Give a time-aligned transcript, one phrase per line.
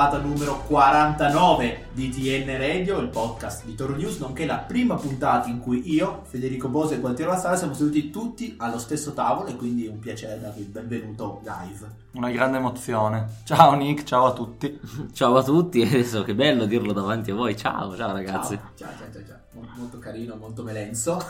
[0.00, 5.50] Puntata numero 49 di TN Radio, il podcast di Toro News, nonché la prima puntata
[5.50, 9.48] in cui io, Federico Bose e Gualtiero La Sala siamo seduti tutti allo stesso tavolo
[9.48, 11.86] e quindi è un piacere darvi il benvenuto live.
[12.12, 13.26] Una grande emozione.
[13.44, 14.80] Ciao Nick, ciao a tutti.
[15.12, 17.54] Ciao a tutti, adesso che bello dirlo davanti a voi.
[17.54, 18.58] Ciao, ciao ragazzi.
[18.76, 19.39] Ciao, ciao, ciao, ciao.
[19.52, 21.20] Molto carino, molto melenso.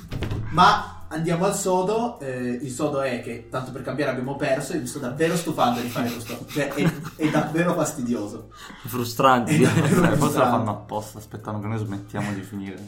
[0.50, 2.18] Ma andiamo al sodo.
[2.20, 5.80] Eh, il sodo è che, tanto per cambiare, abbiamo perso e mi sto davvero stufando
[5.80, 6.46] di fare questo.
[6.48, 8.50] Cioè, è, è davvero fastidioso.
[8.86, 9.56] Frustranti.
[9.56, 10.50] È davvero Eh, forse la frustrante.
[10.50, 12.78] fanno apposta, aspettano che noi smettiamo di finire.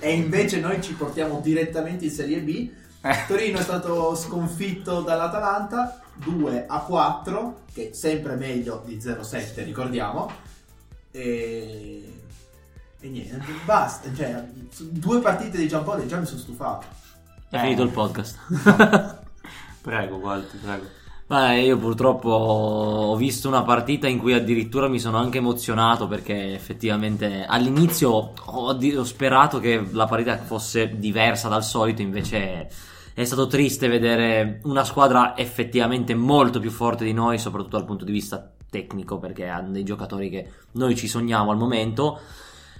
[0.00, 2.70] E invece noi ci portiamo direttamente in Serie B.
[3.00, 3.24] Eh.
[3.26, 10.30] Torino è stato sconfitto dall'Atalanta 2 a 4, che è sempre meglio di 0-7, ricordiamo.
[11.10, 12.15] E,
[13.00, 14.12] e niente, basta.
[14.14, 14.44] Cioè,
[14.78, 16.86] due partite di Giampaolo e già mi sono stufato.
[17.48, 18.38] È finito il podcast.
[19.80, 20.84] Prego, Gualti, prego.
[21.28, 26.54] Ma io purtroppo ho visto una partita in cui addirittura mi sono anche emozionato perché
[26.54, 32.68] effettivamente all'inizio ho, ho sperato che la partita fosse diversa dal solito, invece
[33.12, 38.04] è stato triste vedere una squadra effettivamente molto più forte di noi, soprattutto dal punto
[38.04, 42.20] di vista tecnico, perché hanno dei giocatori che noi ci sogniamo al momento.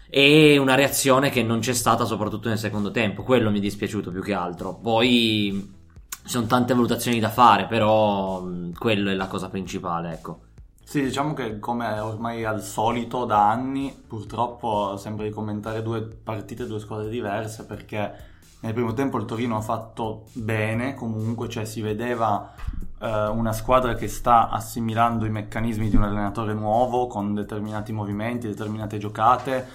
[0.09, 4.11] E una reazione che non c'è stata soprattutto nel secondo tempo, quello mi è dispiaciuto
[4.11, 4.75] più che altro.
[4.75, 5.75] Poi
[6.09, 8.45] ci sono tante valutazioni da fare, però
[8.79, 10.41] quello è la cosa principale, ecco.
[10.85, 16.67] Sì, diciamo che come ormai al solito da anni, purtroppo sembra di commentare due partite,
[16.67, 18.13] due squadre diverse, perché
[18.61, 22.55] nel primo tempo il Torino ha fatto bene, comunque, cioè si vedeva
[23.01, 28.47] eh, una squadra che sta assimilando i meccanismi di un allenatore nuovo, con determinati movimenti,
[28.47, 29.67] determinate giocate,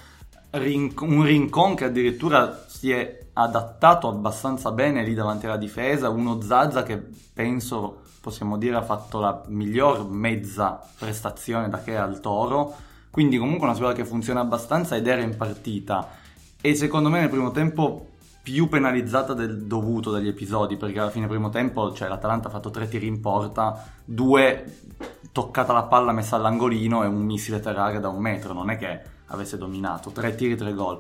[0.54, 6.84] Un Rincon che addirittura si è adattato abbastanza bene lì davanti alla difesa, uno Zazza
[6.84, 7.02] che
[7.34, 12.76] penso possiamo dire ha fatto la miglior mezza prestazione da che è al Toro,
[13.10, 16.10] quindi comunque una squadra che funziona abbastanza ed era in partita.
[16.60, 18.08] E secondo me nel primo tempo
[18.44, 22.72] più penalizzata del dovuto dagli episodi perché alla fine primo tempo cioè, l'Atalanta ha fatto
[22.72, 24.80] tre tiri in porta, due
[25.32, 29.11] toccata la palla messa all'angolino e un missile terraria da un metro, non è che
[29.32, 31.00] avesse dominato, tre tiri, tre gol.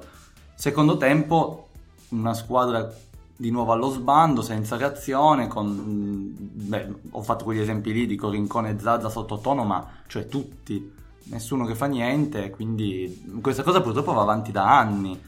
[0.55, 1.67] Secondo tempo
[2.09, 2.91] una squadra
[3.35, 8.69] di nuovo allo sbando, senza reazione, con, beh, ho fatto quegli esempi lì di Corincone
[8.69, 10.93] e Zazza sottotono, ma cioè tutti,
[11.23, 15.19] nessuno che fa niente, quindi questa cosa purtroppo va avanti da anni.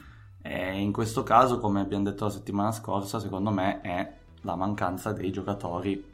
[0.46, 5.13] E in questo caso, come abbiamo detto la settimana scorsa, secondo me è la mancanza
[5.13, 6.12] dei giocatori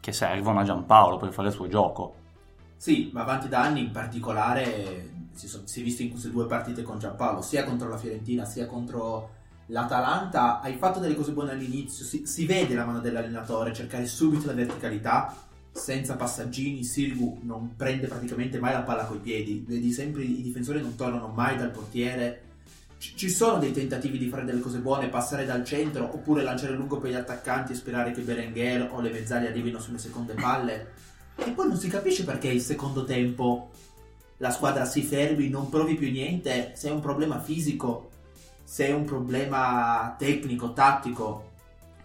[0.00, 2.14] che servono a Giampaolo per fare il suo gioco.
[2.76, 6.46] Sì, ma avanti da anni in particolare si, sono- si è visto in queste due
[6.46, 9.30] partite con Giampaolo, sia contro la Fiorentina sia contro
[9.66, 10.60] l'Atalanta.
[10.60, 14.52] Hai fatto delle cose buone all'inizio, si, si vede la mano dell'allenatore, cercare subito la
[14.54, 15.34] verticalità,
[15.72, 16.84] senza passaggini.
[16.84, 21.28] Silgu non prende praticamente mai la palla coi piedi, vedi sempre i difensori non tornano
[21.28, 22.42] mai dal portiere.
[22.98, 26.98] Ci sono dei tentativi di fare delle cose buone, passare dal centro oppure lanciare lungo
[26.98, 30.92] per gli attaccanti e sperare che Berenguer o le mezzali arrivino sulle seconde palle.
[31.36, 33.70] E poi non si capisce perché il secondo tempo
[34.38, 38.10] la squadra si fermi, non provi più niente, se è un problema fisico,
[38.62, 41.52] se è un problema tecnico, tattico.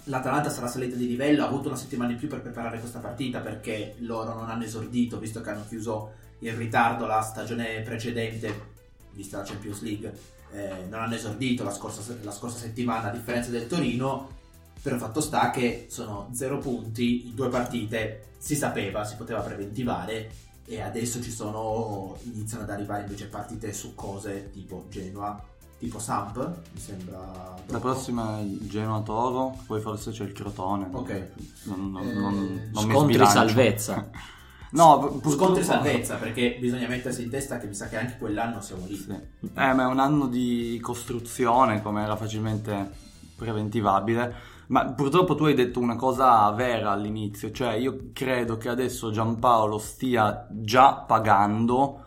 [0.06, 3.40] L'Atalanta sarà salita di livello, ha avuto una settimana in più per preparare questa partita
[3.40, 8.70] perché loro non hanno esordito, visto che hanno chiuso in ritardo la stagione precedente,
[9.12, 10.14] vista la Champions League,
[10.54, 14.40] eh, non hanno esordito la scorsa, la scorsa settimana, a differenza del Torino,
[14.82, 20.50] però fatto sta che sono zero punti in due partite, si sapeva, si poteva preventivare
[20.66, 25.44] e adesso ci sono, iniziano ad arrivare invece partite su cose tipo Genoa,
[25.78, 26.38] tipo Samp,
[26.72, 27.18] mi sembra.
[27.18, 27.80] La dopo.
[27.80, 30.88] prossima è Genoa Toro, poi forse c'è il Crotone.
[30.92, 31.32] Ok.
[31.64, 34.10] Non, non, Eh, non, non Scontri salvezza.
[34.74, 38.86] No, Scontri salvezza perché bisogna mettersi in testa che mi sa che anche quell'anno siamo
[38.86, 38.96] lì.
[38.96, 39.12] Sì.
[39.12, 42.90] Eh, ma è un anno di costruzione, come era facilmente
[43.36, 44.34] preventivabile.
[44.72, 49.78] Ma purtroppo tu hai detto una cosa vera all'inizio, cioè io credo che adesso Giampaolo
[49.78, 52.06] stia già pagando.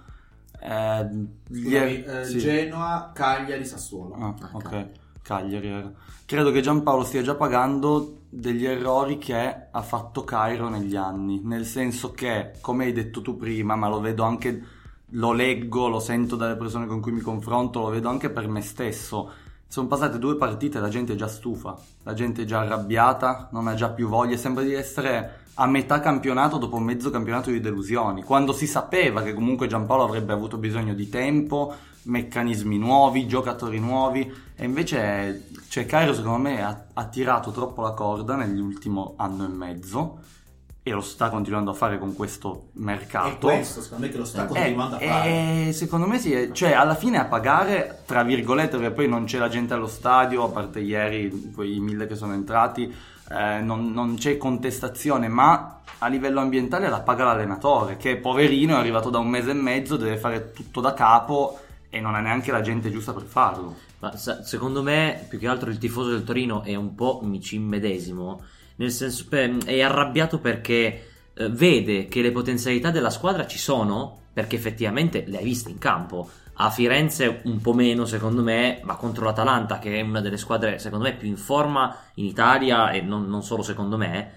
[0.59, 1.09] Eh,
[1.47, 2.39] Scusami, er- eh, sì.
[2.39, 4.15] Genoa, Cagliari, Sassuolo.
[4.15, 4.89] Ah, Ah, ok,
[5.21, 5.93] Cagliari era.
[6.25, 11.67] Credo che Giampaolo stia già pagando degli errori che ha fatto Cairo negli anni, nel
[11.67, 14.63] senso che, come hai detto tu prima, ma lo vedo anche,
[15.11, 18.63] lo leggo, lo sento dalle persone con cui mi confronto, lo vedo anche per me
[18.63, 19.31] stesso.
[19.67, 23.67] Sono passate due partite la gente è già stufa, la gente è già arrabbiata, non
[23.67, 28.23] ha già più voglia, sembra di essere a metà campionato dopo mezzo campionato di delusioni,
[28.23, 34.33] quando si sapeva che comunque Giampaolo avrebbe avuto bisogno di tempo, meccanismi nuovi, giocatori nuovi
[34.55, 39.49] e invece cioè Cairo secondo me ha, ha tirato troppo la corda nell'ultimo anno e
[39.49, 40.19] mezzo
[40.87, 43.47] e lo sta continuando a fare con questo È mercato.
[43.47, 45.69] questo, secondo me, che lo sta Eh, continuando a fare.
[45.69, 49.25] eh, secondo me sì, eh, cioè alla fine a pagare, tra virgolette, perché poi non
[49.25, 52.93] c'è la gente allo stadio, a parte ieri, quei mille che sono entrati,
[53.31, 58.79] eh, non, non c'è contestazione, ma a livello ambientale la paga l'allenatore, che poverino è
[58.79, 62.53] arrivato da un mese e mezzo, deve fare tutto da capo e non ha neanche
[62.53, 63.75] la gente giusta per farlo.
[64.01, 67.55] Ma secondo me, più che altro il tifoso del Torino è un po' mi ci
[67.55, 68.43] immedesimo,
[68.77, 74.57] nel senso è arrabbiato perché eh, vede che le potenzialità della squadra ci sono, perché
[74.57, 76.29] effettivamente le hai viste in campo.
[76.55, 80.79] A Firenze un po' meno secondo me, ma contro l'Atalanta che è una delle squadre
[80.79, 84.33] secondo me più in forma in Italia e non, non solo secondo me,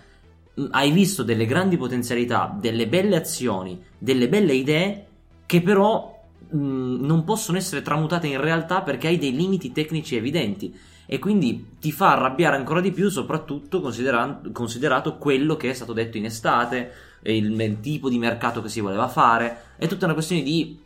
[0.53, 5.05] mh, hai visto delle grandi potenzialità, delle belle azioni, delle belle idee
[5.45, 6.19] che però
[6.49, 6.57] mh,
[7.05, 10.75] non possono essere tramutate in realtà perché hai dei limiti tecnici evidenti
[11.09, 15.93] e quindi ti fa arrabbiare ancora di più soprattutto considera- considerato quello che è stato
[15.93, 19.63] detto in estate il, il tipo di mercato che si voleva fare.
[19.77, 20.77] È tutta una questione di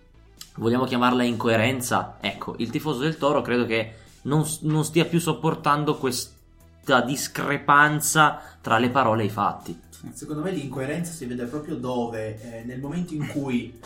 [0.55, 2.17] vogliamo chiamarla incoerenza.
[2.21, 8.77] Ecco il tifoso del Toro credo che non, non stia più sopportando questa discrepanza tra
[8.77, 9.79] le parole e i fatti.
[10.13, 13.79] Secondo me l'incoerenza si vede proprio dove, eh, nel momento in cui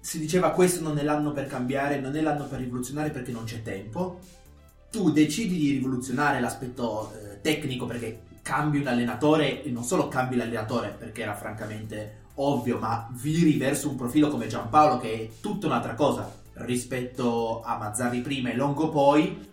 [0.00, 3.44] si diceva questo non è l'anno per cambiare, non è l'anno per rivoluzionare perché non
[3.44, 4.20] c'è tempo,
[4.90, 10.36] tu decidi di rivoluzionare l'aspetto eh, tecnico perché cambi un allenatore e non solo cambi
[10.36, 15.66] l'allenatore perché era francamente ovvio, ma viri verso un profilo come Giampaolo che è tutta
[15.66, 19.48] un'altra cosa rispetto a Mazzarri prima e Longo poi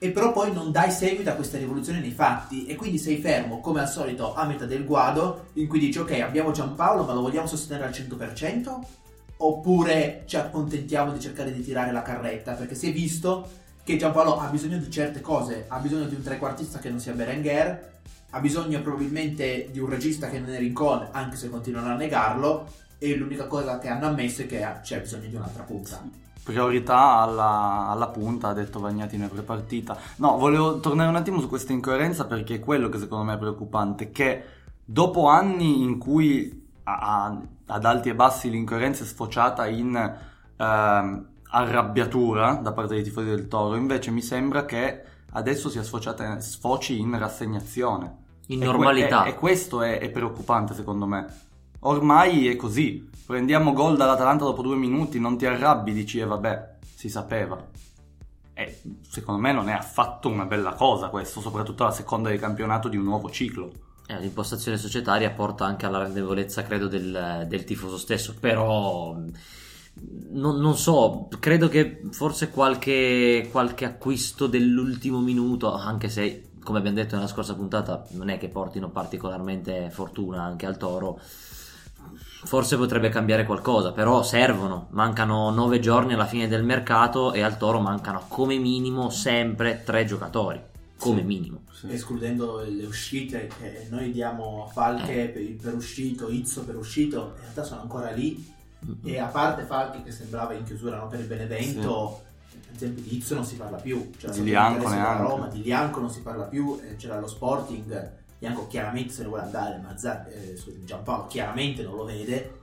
[0.00, 3.60] e però poi non dai seguito a questa rivoluzione nei fatti e quindi sei fermo
[3.60, 7.22] come al solito a metà del guado in cui dici ok abbiamo Giampaolo ma lo
[7.22, 8.78] vogliamo sostenere al 100%
[9.38, 13.48] oppure ci accontentiamo di cercare di tirare la carretta perché si è visto
[13.88, 17.14] che Giampaolo ha bisogno di certe cose ha bisogno di un trequartista che non sia
[17.14, 17.92] Berenguer
[18.28, 22.70] ha bisogno probabilmente di un regista che non è Rincon anche se continuano a negarlo
[22.98, 26.02] e l'unica cosa che hanno ammesso è che c'è bisogno di un'altra punta
[26.42, 29.98] Priorità alla, alla punta, ha detto Vagnati nella prepartita.
[30.16, 33.36] No, volevo tornare un attimo su questa incoerenza perché è quello che secondo me è
[33.36, 34.44] preoccupante, che
[34.82, 39.94] dopo anni in cui a- a- ad alti e bassi l'incoerenza è sfociata in
[40.56, 45.02] ehm, arrabbiatura da parte dei tifosi del Toro, invece mi sembra che
[45.32, 48.26] adesso sia sfociata, sfoci in rassegnazione.
[48.46, 51.26] in E que- normalità E, e questo è, è preoccupante secondo me.
[51.80, 53.08] Ormai è così.
[53.26, 57.62] Prendiamo gol dall'Atalanta dopo due minuti, non ti arrabbi, dici e vabbè, si sapeva.
[58.54, 62.88] E secondo me non è affatto una bella cosa questo, soprattutto alla seconda del campionato
[62.88, 63.70] di un nuovo ciclo.
[64.06, 69.14] Eh, l'impostazione societaria porta anche alla rendevolezza, credo, del, del tifoso stesso, però
[70.30, 76.96] non, non so, credo che forse qualche, qualche acquisto dell'ultimo minuto, anche se, come abbiamo
[76.96, 81.18] detto nella scorsa puntata, non è che portino particolarmente fortuna anche al Toro,
[82.44, 87.56] forse potrebbe cambiare qualcosa, però servono, mancano nove giorni alla fine del mercato e al
[87.56, 90.60] Toro mancano come minimo sempre tre giocatori,
[90.98, 91.26] come Sì.
[91.26, 91.62] minimo.
[91.88, 95.28] escludendo le uscite che noi diamo a Falche Eh.
[95.28, 98.56] per, per uscito, Izzo per uscito, in realtà sono ancora lì
[99.04, 103.16] e a parte Falche che sembrava in chiusura no, per il Benevento, ad esempio di
[103.16, 105.22] Izzo non si parla più, c'era Di Lianco neanche.
[105.22, 109.28] Roma, di Lianco non si parla più, eh, c'era lo Sporting, Lianco chiaramente se ne
[109.28, 112.60] vuole andare, Mazzarri, eh, scusi, Giampaolo chiaramente non lo vede,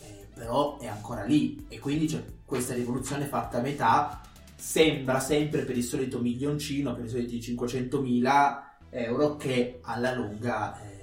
[0.00, 4.20] eh, però è ancora lì e quindi c'è questa rivoluzione fatta a metà
[4.62, 11.02] sembra sempre per il solito milioncino, per i soliti 500.000 euro che alla lunga eh,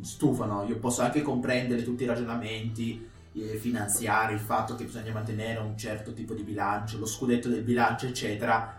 [0.00, 0.64] stufano.
[0.64, 5.76] Io posso anche comprendere tutti i ragionamenti eh, finanziari, il fatto che bisogna mantenere un
[5.76, 8.74] certo tipo di bilancio, lo scudetto del bilancio, eccetera,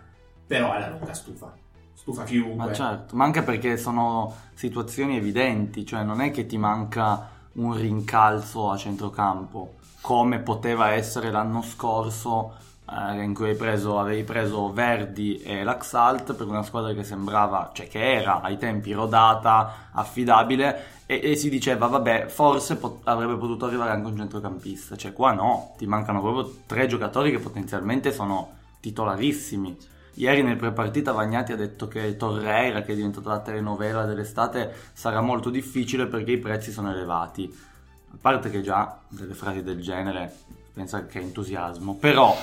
[0.46, 1.54] però alla lunga stufa.
[1.92, 2.66] Stufa chiunque.
[2.66, 7.76] Ma certo, ma anche perché sono situazioni evidenti, cioè non è che ti manca un
[7.76, 12.54] rincalzo a centrocampo, come poteva essere l'anno scorso
[12.90, 17.86] eh, in cui preso, avevi preso Verdi e l'Axalt per una squadra che sembrava, cioè
[17.86, 23.66] che era ai tempi rodata, affidabile e, e si diceva vabbè forse pot- avrebbe potuto
[23.66, 28.56] arrivare anche un centrocampista, cioè qua no, ti mancano proprio tre giocatori che potenzialmente sono
[28.80, 29.76] titolarissimi.
[30.14, 35.20] Ieri nel prepartita Vagnati ha detto che Torreira, che è diventata la telenovela dell'estate, sarà
[35.20, 37.48] molto difficile perché i prezzi sono elevati.
[38.10, 40.34] A parte che già delle frasi del genere
[40.72, 42.36] pensa che entusiasmo, però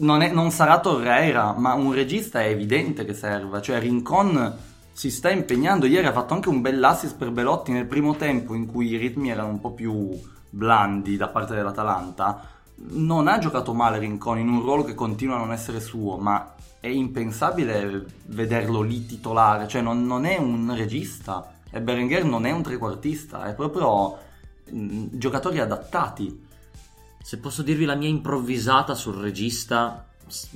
[0.00, 3.60] non, è, non, sarà Torreira, ma un regista è evidente che serva.
[3.60, 4.56] Cioè, Rincon
[4.92, 5.86] si sta impegnando.
[5.86, 9.30] Ieri ha fatto anche un bell'assist per Belotti nel primo tempo, in cui i ritmi
[9.30, 10.18] erano un po' più
[10.50, 12.48] blandi da parte dell'Atalanta.
[12.76, 16.54] Non ha giocato male Rincon in un ruolo che continua a non essere suo, ma
[16.80, 19.68] è impensabile vederlo lì titolare.
[19.68, 21.52] Cioè, non, non è un regista.
[21.70, 24.18] E Berenguer non è un trequartista, è proprio
[24.70, 26.48] mh, mm, giocatori adattati.
[27.22, 30.06] Se posso dirvi la mia improvvisata sul regista,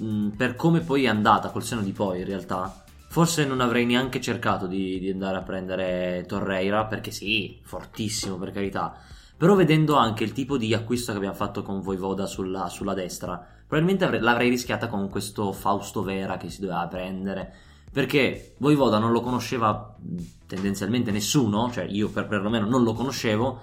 [0.00, 3.84] mm, per come poi è andata col seno di poi in realtà, forse non avrei
[3.84, 8.96] neanche cercato di, di andare a prendere Torreira, perché sì, fortissimo per carità,
[9.36, 13.36] però vedendo anche il tipo di acquisto che abbiamo fatto con Voivoda sulla, sulla destra,
[13.66, 17.52] probabilmente avrei, l'avrei rischiata con questo Fausto Vera che si doveva prendere,
[17.92, 23.60] perché Voivoda non lo conosceva mm, tendenzialmente nessuno, cioè io per, perlomeno non lo conoscevo,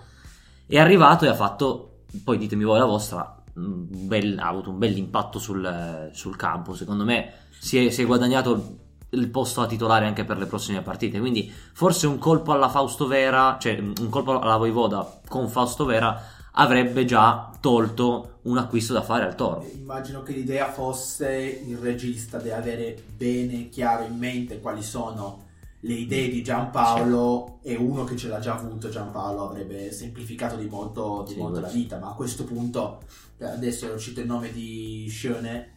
[0.67, 1.90] è arrivato e ha fatto
[2.23, 7.03] poi ditemi voi la vostra, bel, ha avuto un bel impatto sul, sul campo, secondo
[7.03, 8.77] me si è, si è, guadagnato
[9.09, 13.07] il posto a titolare anche per le prossime partite, quindi forse un colpo alla Fausto
[13.07, 19.01] Vera, cioè un colpo alla Voivoda con Fausto Vera avrebbe già tolto un acquisto da
[19.01, 19.65] fare al Toro.
[19.73, 25.49] Immagino che l'idea fosse il regista di avere bene chiaro in mente quali sono
[25.83, 30.67] le idee di Giampaolo e uno che ce l'ha già avuto Giampaolo avrebbe semplificato di
[30.67, 33.01] molto, di sì, molto la vita ma a questo punto
[33.37, 35.69] eh, adesso è uscito il nome di Schöne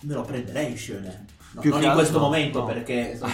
[0.00, 1.26] me lo prenderei Schöne.
[1.54, 2.64] No, non in questo momento no.
[2.64, 3.30] perché sono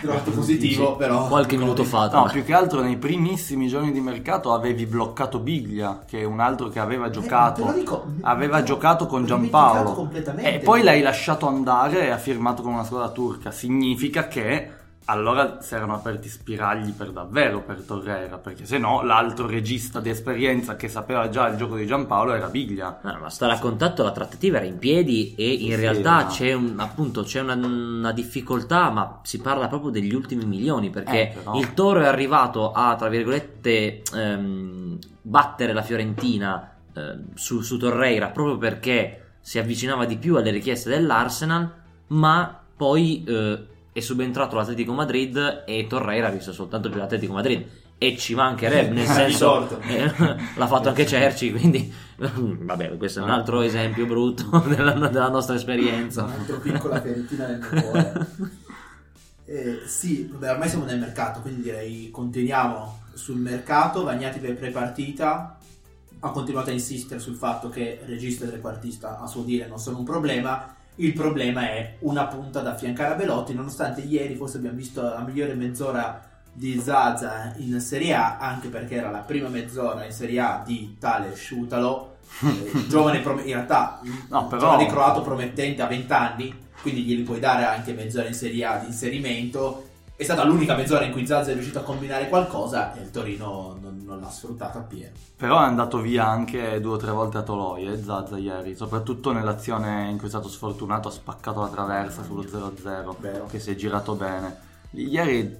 [0.00, 2.08] trovato positivo sì, però qualche minuto fa.
[2.08, 6.40] no più che altro nei primissimi giorni di mercato avevi bloccato Biglia che è un
[6.40, 10.10] altro che aveva eh, giocato dico, aveva giocato con Giampaolo.
[10.36, 13.50] e poi l'hai lasciato andare e ha firmato con una squadra turca.
[13.50, 14.78] Significa che
[15.10, 20.08] allora si erano aperti spiragli per davvero per Torreira, perché se no l'altro regista di
[20.08, 23.00] esperienza che sapeva già il gioco di Giampaolo era Biglia.
[23.02, 26.28] No, ma stare a contatto, la trattativa era in piedi e in sì, realtà no.
[26.28, 31.32] c'è, un, appunto, c'è una, una, difficoltà, ma si parla proprio degli ultimi milioni, perché
[31.32, 37.78] eh, il Toro è arrivato a, tra virgolette, ehm, battere la Fiorentina eh, su, su
[37.78, 41.68] Torreira proprio perché si avvicinava di più alle richieste dell'Arsenal,
[42.08, 43.24] ma poi...
[43.26, 43.64] Eh,
[44.00, 47.64] è subentrato l'Atletico Madrid e Torreira ha visto soltanto più l'Atletico Madrid.
[47.96, 50.10] E ci mancherebbe nel senso eh,
[50.56, 55.54] l'ha fatto anche Cerci quindi vabbè questo è un altro esempio brutto della, della nostra
[55.54, 56.24] esperienza.
[56.24, 58.26] Un'altra piccola fiorentina nel cuore.
[59.44, 64.02] Eh, sì vabbè, ormai siamo nel mercato quindi direi continuiamo sul mercato.
[64.02, 65.58] Vagnati per prepartita.
[66.22, 69.98] Ha continuato a insistere sul fatto che regista e trequartista a suo dire non sono
[69.98, 74.76] un problema il problema è una punta da affiancare a Belotti, nonostante ieri forse abbiamo
[74.76, 80.04] visto la migliore mezz'ora di Zaza in Serie A, anche perché era la prima mezz'ora
[80.04, 84.60] in Serie A di tale Sciutalo, eh, giovane prom- in realtà no, però...
[84.60, 88.78] giovane croato promettente a 20 anni, quindi glieli puoi dare anche mezz'ora in Serie A
[88.78, 89.89] di inserimento
[90.20, 93.78] è stata l'unica mezz'ora in cui Zazza è riuscito a combinare qualcosa e il Torino
[93.80, 95.12] non, non l'ha sfruttata appieno.
[95.34, 99.32] Però è andato via anche due o tre volte a Toloi, eh, Zazza ieri, soprattutto
[99.32, 103.46] nell'azione in cui è stato sfortunato, ha spaccato la traversa sullo 0-0, Vero.
[103.46, 104.58] che si è girato bene.
[104.90, 105.56] Ieri,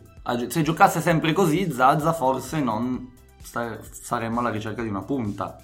[0.48, 5.56] se giocasse sempre così, Zazza forse non saremmo alla ricerca di una punta.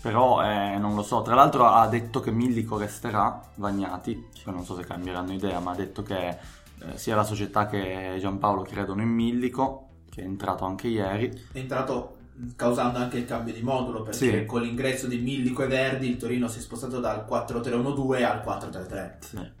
[0.00, 4.74] Però eh, non lo so, tra l'altro ha detto che Millico resterà, Vagnati, non so
[4.74, 6.38] se cambieranno idea, ma ha detto che
[6.82, 11.28] eh, sia la società che Giampaolo credono in Millico, che è entrato anche ieri.
[11.52, 12.16] È entrato
[12.56, 14.46] causando anche il cambio di modulo perché sì.
[14.46, 19.12] con l'ingresso di Millico e Verdi il Torino si è spostato dal 4-3-1-2 al 4-3-3.
[19.20, 19.58] Sì.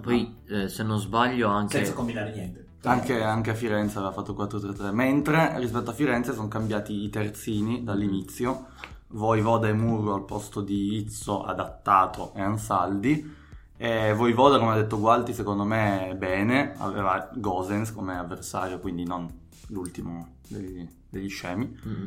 [0.00, 1.78] Poi, eh, se non sbaglio, anche.
[1.78, 2.64] Senza combinare niente.
[2.82, 4.92] Anche, anche, a Firenze aveva fatto 4-3-3.
[4.92, 8.66] Mentre rispetto a Firenze sono cambiati i terzini dall'inizio.
[9.08, 13.35] Voivoda e Muro al posto di Izzo adattato e Ansaldi
[13.76, 19.28] e Voivoda, come ha detto Gualti, secondo me bene, aveva Gosens come avversario, quindi non
[19.68, 21.78] l'ultimo degli, degli scemi.
[21.86, 22.04] Mm.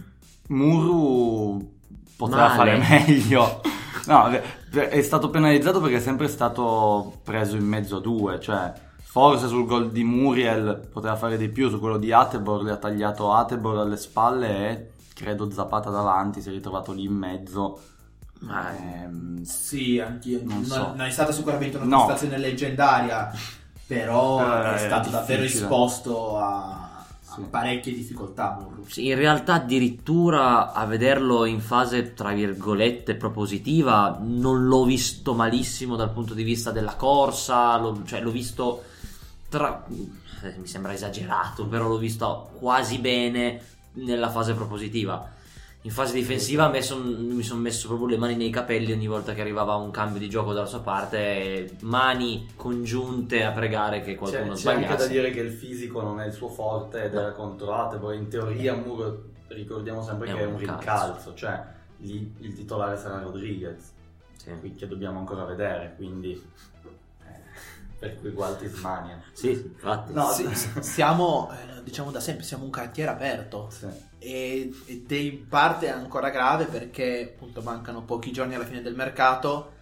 [0.48, 1.78] Muru
[2.16, 2.82] poteva Male.
[2.82, 3.62] fare meglio.
[4.08, 9.48] No, è stato penalizzato perché è sempre stato preso in mezzo a due, cioè forse
[9.48, 13.32] sul gol di Muriel poteva fare di più, su quello di Atebor le ha tagliato
[13.32, 17.80] Atebor alle spalle e credo Zapata davanti, si è ritrovato lì in mezzo
[18.40, 20.40] Ma Ehm, Sì, anch'io.
[20.44, 20.88] Non Non, so.
[20.96, 22.06] non è stata sicuramente una No.
[22.06, 23.32] prestazione leggendaria,
[23.88, 25.64] però Eh, è è stato davvero difficile.
[25.66, 27.06] esposto a, a
[27.36, 27.42] Sì.
[27.50, 28.66] parecchie difficoltà.
[28.88, 35.96] Sì, in realtà addirittura a vederlo in fase tra virgolette propositiva non l'ho visto malissimo
[35.96, 38.84] dal punto di vista della corsa, l'ho, cioè l'ho visto
[39.50, 39.86] tra...
[40.44, 43.62] eh, mi sembra esagerato, però l'ho visto quasi bene
[43.94, 45.38] nella fase propositiva.
[45.84, 49.08] In fase difensiva a me son- mi sono messo proprio le mani nei capelli ogni
[49.08, 54.12] volta che arrivava un cambio di gioco dalla sua parte, mani congiunte a pregare che
[54.12, 55.08] C'è, qualcuno c'è anche da sbagliasse.
[55.10, 58.76] dire che il fisico non è il suo forte ed era controllato, poi in teoria
[58.76, 61.34] Muro ricordiamo sempre È che è un un rincalzo.
[61.34, 61.64] cioè
[62.00, 63.94] lì il titolare sarà Rodriguez,
[64.36, 64.74] Sì.
[64.76, 66.79] che dobbiamo ancora vedere, quindi eh,
[68.00, 69.22] per cui Gualti smania.
[69.34, 70.14] Sì, sì, infatti.
[70.14, 70.48] No, Sì,
[70.82, 73.70] siamo, eh, diciamo da sempre, siamo un cantiere aperto.
[73.70, 73.88] Sì.
[74.18, 78.96] E- ed è in parte ancora grave perché appunto mancano pochi giorni alla fine del
[78.96, 79.78] mercato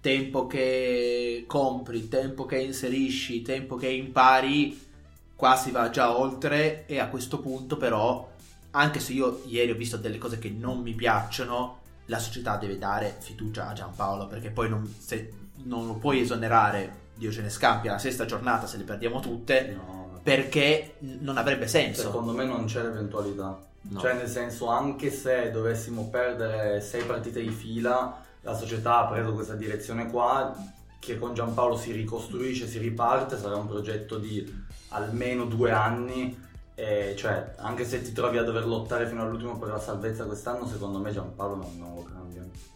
[0.00, 4.90] tempo che compri tempo che inserisci tempo che impari
[5.36, 8.28] qua si va già oltre e a questo punto però
[8.72, 12.78] anche se io ieri ho visto delle cose che non mi piacciono la società deve
[12.78, 15.32] dare fiducia a Giampaolo perché poi non, se,
[15.64, 20.96] non lo puoi esonerare Diogene Scampi alla sesta giornata se le perdiamo tutte No, perché
[20.98, 23.70] non avrebbe senso secondo me non c'è l'eventualità.
[23.84, 23.98] No.
[23.98, 29.32] Cioè, nel senso, anche se dovessimo perdere sei partite di fila, la società ha preso
[29.32, 30.54] questa direzione qua,
[31.00, 36.50] che con Giampaolo si ricostruisce, si riparte, sarà un progetto di almeno due anni.
[36.74, 40.66] E cioè, anche se ti trovi a dover lottare fino all'ultimo per la salvezza quest'anno,
[40.66, 42.21] secondo me Giampaolo non, non lo cambia.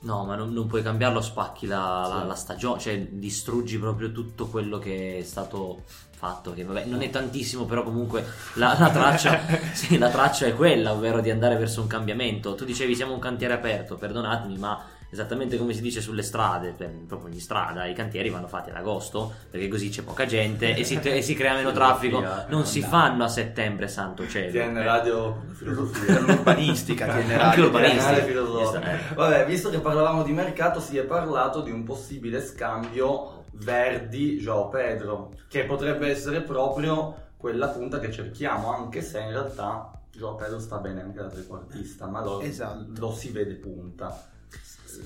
[0.01, 2.27] No, ma non, non puoi cambiarlo, spacchi la, la- Sì.
[2.27, 5.83] la stagione, cioè distruggi proprio tutto quello che è stato
[6.17, 9.41] fatto, che vabbè non è tantissimo, però comunque la, la traccia,
[9.75, 12.55] sì, la traccia è quella, ovvero di andare verso un cambiamento.
[12.55, 16.91] Tu dicevi siamo un cantiere aperto, perdonatemi, ma esattamente come si dice sulle strade, per-
[17.07, 20.85] proprio in strada, i cantieri vanno fatti ad agosto, perché così c'è poca gente e
[20.85, 24.51] si, e si crea meno traffico, non si fanno a settembre, santo cielo.
[24.53, 24.85] TN Eh.
[24.85, 26.19] Radio Filosofia.
[26.21, 28.83] l'urbanistica tiene radio l'urbanistica.
[29.11, 29.15] Eh.
[29.15, 35.33] Vabbè, visto che parlavamo di mercato, si è parlato di un possibile scambio Verdi-Joao Pedro,
[35.49, 40.79] che potrebbe essere proprio quella punta che cerchiamo, anche se in realtà Joao Pedro sta
[40.79, 42.87] bene anche da trequartista, ma lo, Esatto.
[42.97, 44.31] lo si vede punta.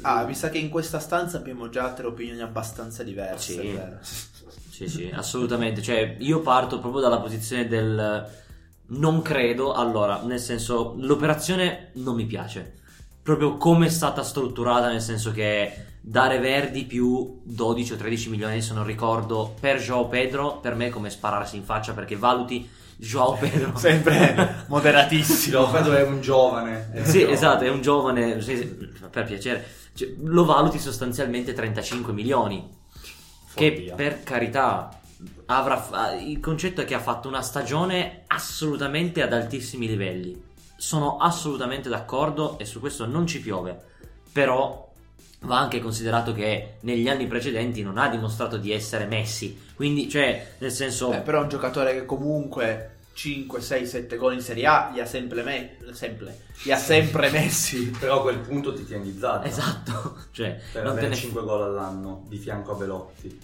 [0.03, 3.53] Ah, mi sa che in questa stanza abbiamo già tre opinioni abbastanza diverse.
[3.53, 3.79] Sì.
[4.71, 5.83] Sì, sì, assolutamente.
[5.83, 8.27] Cioè, io parto proprio dalla posizione del
[8.87, 9.75] non credo.
[9.75, 12.79] Allora, nel senso, l'operazione non mi piace.
[13.23, 18.63] Proprio come è stata strutturata, nel senso che dare Verdi più 12 o 13 milioni,
[18.63, 22.69] se non ricordo, per Joao Pedro, per me è come spararsi in faccia perché valuti
[23.01, 23.77] Joao Pedro.
[23.79, 25.59] Sempre moderatissimo.
[25.59, 26.91] Joao Pedro è un giovane.
[26.93, 27.33] è un Sì, giovane.
[27.35, 28.33] esatto, è un giovane,
[29.11, 29.67] per piacere.
[29.95, 32.69] Cioè, lo valuti sostanzialmente 35 milioni.
[33.53, 33.95] Che Follia.
[33.97, 35.01] per carità
[35.47, 40.41] avrà fa- il concetto è che ha fatto una stagione assolutamente ad altissimi livelli.
[40.77, 43.79] Sono assolutamente d'accordo e su questo non ci piove.
[44.33, 44.90] Però
[45.43, 49.69] va anche considerato che negli anni precedenti non ha dimostrato di essere Messi.
[49.75, 54.35] Quindi, cioè, nel senso Beh, però è un giocatore che comunque 5, 6, 7 gol
[54.35, 57.91] in Serie A li ha sempre, me- sempre, li ha sempre messi.
[57.99, 59.47] Però a quel punto ti tieni Zazza.
[59.47, 63.41] Esatto, cioè, Per non te avere ne 5 gol all'anno di fianco a Belotti.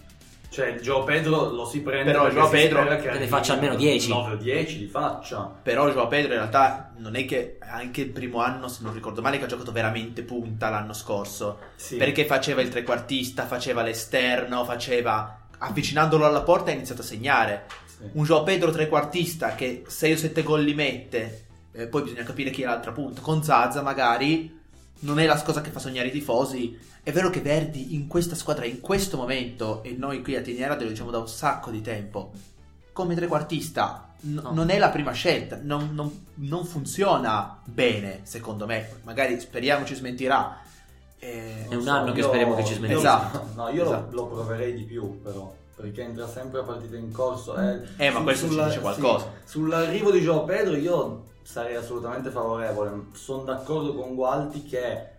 [0.48, 4.08] Cioè, Joao Pedro lo si prende Però si Pedro che te ne faccia almeno 10.
[4.08, 5.52] 9 o 10 li faccia.
[5.62, 9.20] Però Joao Pedro in realtà non è che anche il primo anno, se non ricordo
[9.22, 11.58] male, che ha giocato veramente punta l'anno scorso.
[11.76, 11.96] Sì.
[11.96, 15.40] Perché faceva il trequartista, faceva l'esterno, faceva...
[15.58, 17.66] Avvicinandolo alla porta ha iniziato a segnare.
[17.86, 18.10] Sì.
[18.12, 22.50] Un Joao Pedro trequartista che 6 o 7 gol li mette, eh, poi bisogna capire
[22.50, 23.20] chi è l'altra punta.
[23.20, 24.64] Con Zaza magari
[25.00, 26.78] non è la cosa che fa sognare i tifosi.
[27.02, 30.76] È vero che Verdi in questa squadra, in questo momento, e noi qui a Tiniera
[30.76, 32.32] te lo diciamo da un sacco di tempo,
[32.92, 34.52] come trequartista n- No.
[34.52, 39.94] non è la prima scelta, non, non- non funziona bene secondo me, magari speriamo ci
[39.94, 40.58] smentirà.
[41.18, 42.94] Eh, È un So, anno che speriamo che ci smetti.
[42.94, 43.48] Esatto.
[43.54, 44.14] No, io lo- Esatto.
[44.16, 45.54] Lo, proverei di più, però.
[45.76, 47.54] Perché entra sempre a partita in corso.
[47.56, 49.30] Eh, Eh, ma questo ci dice qualcosa.
[49.44, 53.06] sì, sull'arrivo di Joao Pedro, io sarei assolutamente favorevole.
[53.12, 55.14] Sono d'accordo con Gualti che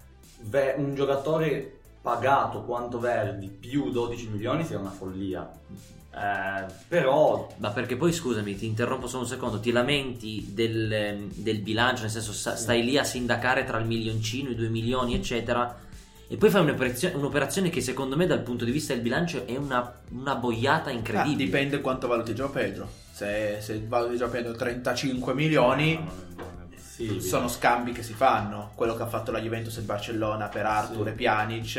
[0.75, 5.49] un giocatore pagato quanto Verdi più 12 milioni sia una follia.
[6.13, 11.59] Eh, però Ma perché poi scusami, ti interrompo solo un secondo, ti lamenti del, del
[11.59, 15.75] bilancio, nel senso stai lì a sindacare tra il milioncino, i due milioni, eccetera,
[16.27, 19.55] e poi fai un'operazione, un'operazione che secondo me dal punto di vista del bilancio è
[19.55, 21.45] una, una boiata Ah, incredibile.
[21.45, 23.05] dipende quanto valuti Gio Pedro.
[23.17, 27.91] Se, se valuti Gio Pedro 35 milioni, No, non è- non è Sì, sono scambi
[27.91, 28.69] che si fanno.
[28.75, 31.09] Quello che ha fatto la Juventus e il Barcellona per Arthur Sì.
[31.09, 31.75] e Pjanic.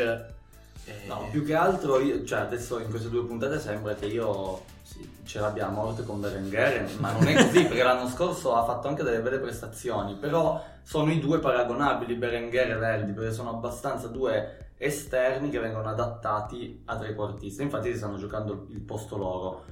[0.83, 4.63] eh, No, più che altro, io- cioè adesso in queste due puntate sembra che io
[4.83, 8.65] sì, ce l'abbia a morte con Berenguer, ma non è così perché l'anno scorso ha
[8.65, 13.51] fatto anche delle belle prestazioni, però sono i due paragonabili, Berenguer e Verdi, perché sono
[13.51, 19.65] abbastanza due esterni che vengono adattati a trequartisti, infatti si stanno giocando il posto loro.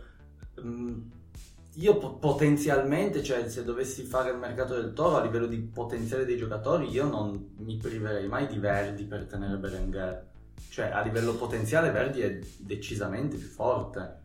[1.77, 6.25] Io po- potenzialmente, cioè se dovessi fare il mercato del toro a livello di potenziale
[6.25, 10.25] dei giocatori, io non mi priverei mai di Verdi per tenere Berenguer.
[10.69, 14.21] Cioè, a livello potenziale Verdi è decisamente più forte.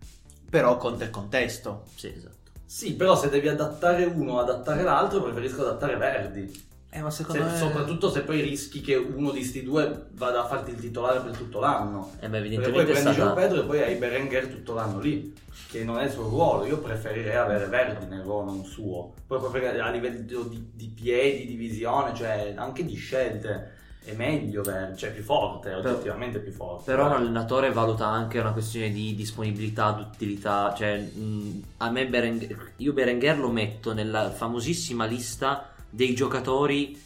[0.49, 1.85] Però conta il contesto.
[1.95, 2.51] Sì, esatto.
[2.65, 6.71] Sì, però se devi adattare uno, adattare l'altro, preferisco adattare Verdi.
[6.95, 7.57] Eh, ma Se- secondo me...
[7.57, 11.35] Soprattutto se poi rischi che uno di sti due vada a farti il titolare per
[11.35, 12.11] tutto l'anno.
[12.21, 13.33] Eh, ma Perché poi evidentemente è prendi stata...
[13.33, 15.35] Pedro e poi hai Berenguer tutto l'anno lì,
[15.71, 16.67] che non è il suo ruolo.
[16.67, 19.15] Io preferirei avere Verdi nel ruolo non suo.
[19.27, 23.71] Proprio perché a livello di, di piedi, di visione, cioè anche di scelte,
[24.05, 26.91] è meglio Verdi, cioè più forte, è oggettivamente più forte.
[26.91, 30.75] Però un allenatore valuta anche una questione di disponibilità, d'utilità.
[30.77, 36.99] Cioè, mh, a me Berenguer, io Berenguer lo metto nella famosissima lista dei giocatori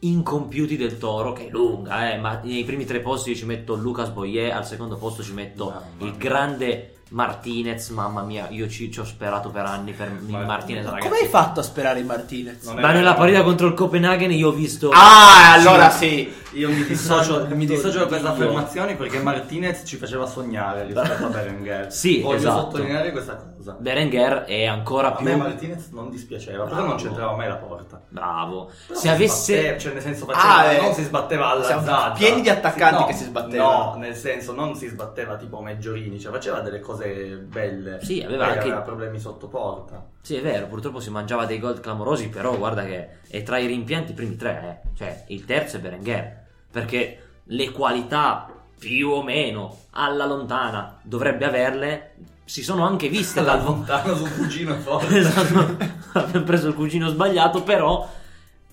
[0.00, 3.74] incompiuti del Toro, che è lunga, eh, ma nei primi tre posti io ci metto
[3.74, 6.14] Lucas Boyer, al secondo posto ci metto Mamma il mia.
[6.16, 10.84] grande Martinez, mamma mia, io ci, ci ho sperato per anni per il Ma- Martinez,
[10.84, 11.08] ma ragazzi.
[11.08, 12.64] Come hai fatto a sperare in Martinez?
[12.64, 14.90] Non Ma nella partita contro il Copenaghen io ho visto...
[14.90, 16.30] Ah, allora sì.
[16.52, 18.32] Io mi dissocio, mi dissocio da queste Dio.
[18.32, 21.90] affermazioni perché Martinez ci faceva sognare rispetto a Berenguer.
[21.92, 22.60] Sì, Voglio esatto.
[22.60, 23.54] sottolineare questa cosa.
[23.78, 25.24] Berenguer è ancora A più...
[25.26, 27.02] me Martinez non dispiaceva, però non Bravo.
[27.02, 28.00] c'entrava mai la porta.
[28.08, 28.70] Bravo.
[28.86, 29.52] Però Se avesse...
[29.54, 30.80] sbatteva, cioè nel senso faceva, Ah, eh.
[30.80, 33.84] non si sbatteva alla pieni di attaccanti No, che si sbattevano.
[33.92, 37.98] No, nel senso non si sbatteva tipo Meggiorini, cioè faceva delle cose belle.
[38.02, 40.04] Sì, aveva anche- aveva problemi sotto porta.
[40.20, 43.66] Sì, è vero, purtroppo si mangiava dei gol clamorosi, però guarda che è tra i
[43.66, 44.88] rimpianti i primi tre, eh.
[44.96, 46.44] Cioè, il terzo è Berenguer.
[46.70, 48.46] Perché le qualità,
[48.78, 52.14] più o meno, alla lontana, dovrebbe averle,
[52.48, 55.18] si sono anche viste Da dal lontano sul cugino forte.
[55.18, 55.76] esatto,
[56.12, 58.08] abbiamo preso il cugino sbagliato, però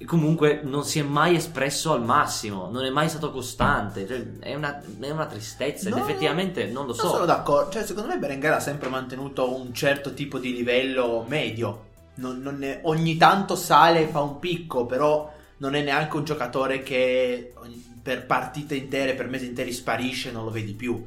[0.06, 4.54] comunque non si è mai espresso al massimo, non è mai stato costante, cioè, è,
[4.56, 7.10] una, è una tristezza ed No, effettivamente non lo Non so.
[7.10, 7.72] sono d'accordo.
[7.72, 11.84] Cioè, secondo me Berenguer ha sempre mantenuto un certo tipo di livello medio.
[12.16, 16.24] Non- non è- ogni tanto sale e fa un picco, però non è neanche un
[16.24, 17.54] giocatore che
[18.02, 21.04] per partite intere, per mesi interi sparisce e non lo vedi più.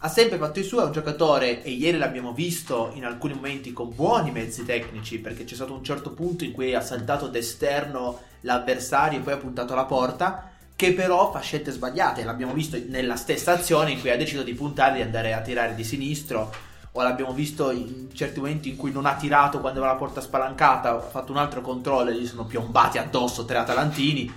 [0.00, 3.72] Ha sempre fatto i suoi, è un giocatore, e ieri l'abbiamo visto in alcuni momenti
[3.72, 8.20] con buoni mezzi tecnici, perché c'è stato un certo punto in cui ha saltato d'esterno
[8.42, 12.22] l'avversario e poi ha puntato alla porta, che però fa scelte sbagliate.
[12.22, 15.74] L'abbiamo visto nella stessa azione in cui ha deciso di puntare di andare a tirare
[15.74, 16.54] di sinistro,
[16.92, 20.20] o l'abbiamo visto in certi momenti in cui non ha tirato quando aveva la porta
[20.20, 24.32] spalancata, ha fatto un altro controllo e gli sono piombati addosso tre atalantini.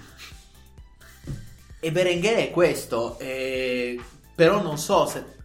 [1.79, 3.99] E Berenguer è questo, eh,
[4.33, 5.39] però non so se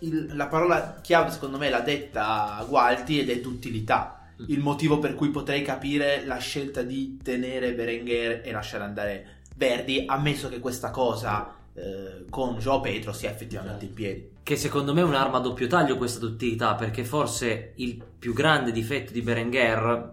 [0.00, 4.14] il- la parola chiave secondo me l'ha detta Gualti ed è d'utilità.
[4.46, 10.04] Il motivo per cui potrei capire la scelta di tenere Berenguer e lasciare andare Verdi,
[10.06, 14.30] ammesso che questa cosa eh, con Joao Pedro sia effettivamente in piedi.
[14.42, 18.70] Che secondo me è un'arma a doppio taglio questa duttilità, perché forse il più grande
[18.72, 20.10] difetto di Berenguer,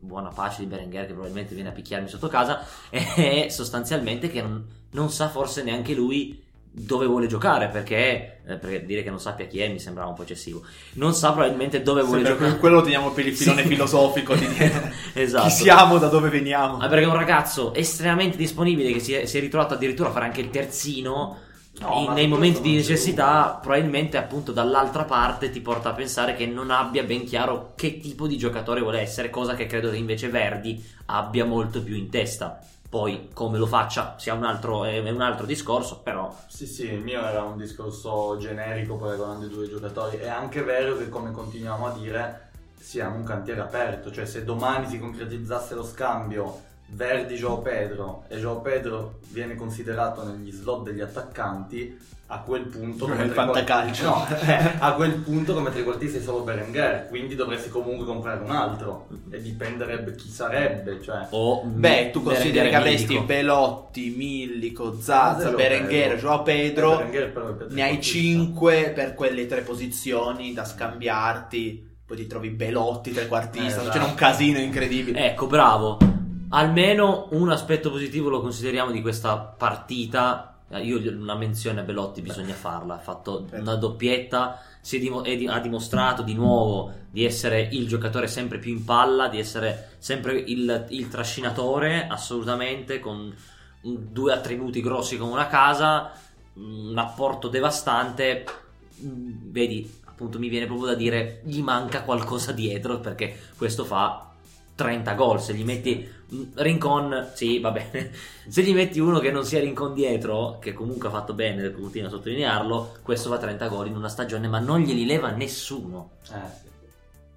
[0.00, 4.64] buona pace di Berenguer che probabilmente viene a picchiarmi sotto casa, è sostanzialmente che non,
[4.90, 6.42] non sa forse neanche lui
[6.76, 10.16] dove vuole giocare, perché, eh, perché dire che non sappia chi è mi sembrava un
[10.16, 10.62] po' eccessivo.
[10.94, 12.58] Non sa probabilmente dove vuole Sempre giocare.
[12.60, 13.68] quello lo teniamo per il filone Sì.
[13.68, 14.46] filosofico di
[15.14, 15.44] Esatto.
[15.44, 16.78] chi siamo, da dove veniamo.
[16.78, 20.12] Ah, perché è un ragazzo estremamente disponibile che si è, si è ritrovato addirittura a
[20.12, 21.38] fare anche il terzino.
[21.80, 26.46] No, in- nei momenti di necessità, probabilmente appunto dall'altra parte ti porta a pensare che
[26.46, 30.28] non abbia ben chiaro che tipo di giocatore vuole essere, cosa che credo che invece
[30.28, 32.60] Verdi abbia molto più in testa.
[32.94, 37.00] Poi come lo faccia sia un altro, è un altro discorso, però Sì, sì, il
[37.00, 40.18] mio era un discorso generico paragonando i due giocatori.
[40.18, 44.12] È anche vero che, come continuiamo a dire, siamo un cantiere aperto.
[44.12, 50.52] Cioè, se domani si concretizzasse lo scambio Verdi-Joao Pedro e Joao Pedro viene considerato negli
[50.52, 53.06] slot degli attaccanti, a quel punto...
[53.06, 54.04] Come fantacalcio.
[54.04, 58.50] No, eh, a quel punto come trequartista sei solo Berenguer, quindi dovresti comunque comprare un
[58.50, 59.08] altro.
[59.30, 61.26] E dipenderebbe chi sarebbe, cioè...
[61.30, 63.18] o Beh, tu consideri che avresti.
[63.18, 66.16] Belotti, Millico, Zazza, Berenguer, Pedro.
[66.16, 66.96] Joao Pedro.
[66.96, 67.32] Berenguer
[67.70, 68.02] Ne hai trequartista.
[68.02, 71.92] 5 per quelle tre posizioni da scambiarti.
[72.06, 73.80] Poi ti trovi Belotti, trequartista.
[73.80, 74.06] Eh, C'è esatto.
[74.06, 75.26] un casino incredibile.
[75.26, 75.98] Ecco, bravo.
[76.50, 80.53] Almeno un aspetto positivo lo consideriamo di questa partita.
[80.78, 83.60] Io una menzione a Belotti bisogna farla, ha fatto Certo.
[83.60, 88.26] una doppietta, si è dimo- è di- ha dimostrato di nuovo di essere il giocatore
[88.28, 93.34] sempre più in palla, di essere sempre il, il trascinatore, assolutamente, con
[93.80, 96.12] due attributi grossi come una casa,
[96.54, 98.44] un apporto devastante,
[99.04, 104.30] Mm, vedi, appunto mi viene proprio da dire, gli manca qualcosa dietro perché questo fa
[104.76, 106.08] 30 gol, se gli metti
[106.54, 108.10] Rincon, sì, va bene.
[108.48, 112.08] Se gli metti uno che non sia Rincon dietro, che comunque ha fatto bene, continua
[112.08, 116.10] a sottolinearlo, questo fa 30 gol in una stagione, ma non glieli leva nessuno.
[116.24, 116.28] Eh,
[116.60, 116.72] sì.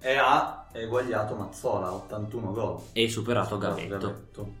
[0.00, 2.80] E ha eguagliato Mazzola, 81 gol.
[2.92, 3.96] E superato Gavetto.
[3.98, 4.52] Gavetto.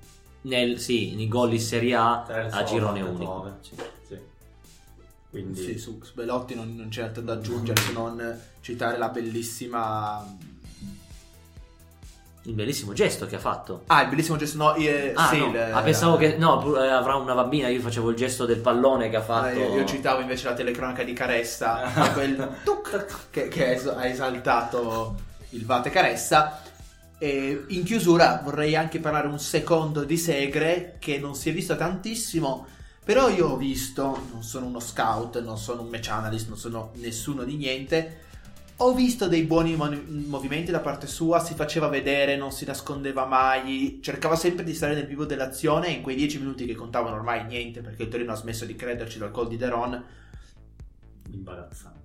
[0.42, 3.24] Nel, sì, nei gol in Serie A Terzo a girone battatore.
[3.24, 3.56] unico.
[3.60, 3.74] Sì.
[4.06, 4.18] Sì.
[5.30, 9.08] Quindi Sì, su su Belotti non, non c'è altro da aggiungere se non citare la
[9.08, 10.24] bellissima.
[12.48, 13.82] Il bellissimo gesto che ha fatto.
[13.88, 14.56] Ah, il bellissimo gesto.
[14.56, 15.50] No, eh, Ah, sì, no.
[15.50, 17.68] il- Ah, pensavo che no, eh, avrà una bambina.
[17.68, 19.58] Io facevo il gesto del pallone che ha Ah, fatto.
[19.58, 21.82] io, io citavo invece la telecronaca di Caressa,
[22.14, 25.14] quel tuc che, che es- ha esaltato
[25.50, 26.62] il Vate Caressa.
[27.18, 31.76] E in chiusura vorrei anche parlare un secondo di Segre che non si è visto
[31.76, 32.66] tantissimo,
[33.04, 36.92] però io ho visto, non sono uno scout, non sono un match analyst, non sono
[36.94, 38.20] nessuno di niente.
[38.80, 43.24] Ho visto dei buoni mo- movimenti da parte sua, si faceva vedere, non si nascondeva
[43.26, 47.16] mai, cercava sempre di stare nel vivo dell'azione e in quei dieci minuti che contavano
[47.16, 50.04] ormai niente perché il Torino ha smesso di crederci dal gol di Deron.
[51.32, 51.96] imbarazzante.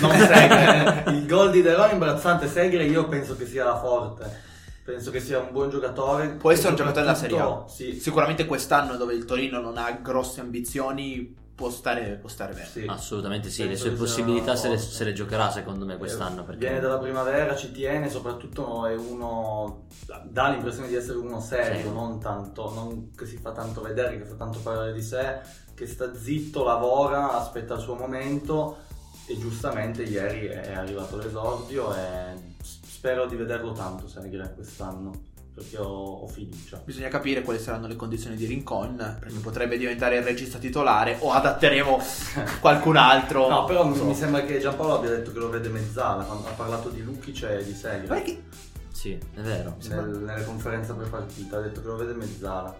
[0.00, 1.12] Non segue.
[1.12, 2.48] il gol di Derò è imbarazzante.
[2.48, 4.52] Segre io penso che sia forte.
[4.84, 6.28] Penso che sia un buon giocatore.
[6.28, 7.64] Può essere un giocatore della Serie A.
[7.68, 12.66] Sì, Sicuramente quest'anno dove il Torino non ha grosse ambizioni può stare, può stare bene.
[12.66, 12.84] sì.
[12.88, 15.96] Assolutamente sì, le Penso sue che sia possibilità se le, se le giocherà secondo me
[15.96, 16.42] quest'anno.
[16.42, 16.60] Eh, Perché...
[16.60, 19.86] Viene dalla primavera, ci tiene, soprattutto è uno.
[20.24, 21.92] dà l'impressione di essere uno serio, Sì.
[21.92, 25.40] non tanto, non che si fa tanto vedere, che fa tanto parlare di sé,
[25.74, 28.78] che sta zitto, lavora, aspetta il suo momento.
[29.26, 35.12] E giustamente ieri è arrivato l'esordio e spero di vederlo tanto Segre quest'anno,
[35.54, 36.82] perché ho, ho fiducia.
[36.84, 41.30] Bisogna capire quali saranno le condizioni di Rincon, perché potrebbe diventare il regista titolare o
[41.32, 41.98] adatteremo
[42.60, 43.48] qualcun altro.
[43.48, 44.04] No, però so.
[44.04, 47.42] mi sembra che Giampaolo abbia detto che lo vede mezzala, quando ha parlato di Lukic
[47.44, 48.22] e di Segre.
[48.22, 48.42] Che-
[48.90, 52.76] Sì, è vero, Nel- nelle conferenze per partita ha detto che lo vede mezzala.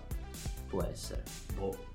[0.68, 1.22] può essere.
[1.56, 1.92] Boh.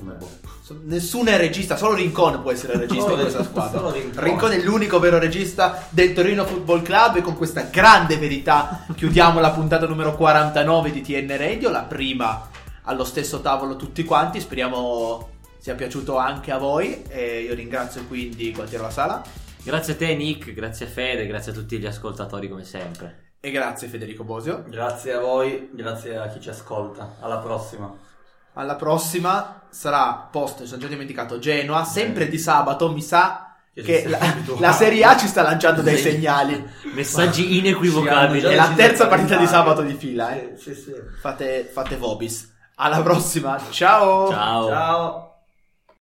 [0.00, 0.42] Boh.
[0.84, 3.90] Nessuno è regista, solo Rincon può essere regista Solo di questa squadra.
[3.90, 4.24] Rincon.
[4.24, 9.40] Rincon è l'unico vero regista del Torino Football Club e con questa grande verità chiudiamo
[9.40, 12.48] la puntata numero 49 di TN Radio, la prima
[12.82, 18.52] allo stesso tavolo tutti quanti, speriamo sia piaciuto anche a voi e io ringrazio quindi
[18.52, 19.22] Gualtiero La Sala
[19.64, 23.32] Grazie a te Nick, grazie a Fede, grazie a tutti gli ascoltatori come sempre.
[23.40, 24.62] e grazie Federico Bosio.
[24.68, 27.16] Grazie a voi, grazie a chi ci ascolta.
[27.20, 27.90] Alla prossima.
[28.52, 34.04] Alla prossima sarà post, mi sono già dimenticato, Genoa, sempre di sabato, mi sa Che
[34.06, 34.18] la,
[34.60, 36.64] la Serie A ci sta lanciando dei segnali.
[36.94, 38.46] Messaggi inequivocabili.
[38.46, 40.54] È la terza partita di sabato di fila, eh.
[40.56, 40.92] Sì, sì.
[41.20, 42.52] Fate, fate Vobis.
[42.76, 44.30] Alla prossima, ciao!
[44.30, 44.68] Ciao.
[44.68, 45.33] Ciao.